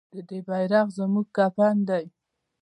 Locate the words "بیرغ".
0.47-0.87